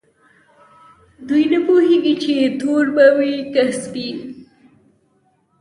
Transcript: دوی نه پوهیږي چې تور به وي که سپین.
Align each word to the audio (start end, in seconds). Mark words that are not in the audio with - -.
دوی 1.27 1.43
نه 1.51 1.59
پوهیږي 1.67 2.13
چې 2.23 2.33
تور 2.59 2.85
به 2.95 3.05
وي 3.17 3.35
که 3.53 3.63
سپین. 3.81 4.17